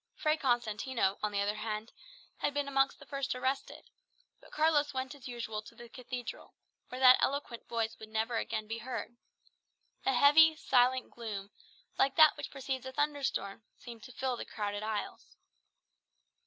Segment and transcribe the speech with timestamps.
[0.15, 1.91] Fray Constantino, on the other hand,
[2.37, 3.91] had been amongst the first arrested;
[4.39, 6.55] but Carlos went as usual to the Cathedral,
[6.89, 9.15] where that eloquent voice would never again be heard.
[10.03, 11.51] A heavy silent gloom,
[11.99, 15.35] like that which precedes a thunderstorm, seemed to fill the crowded aisles.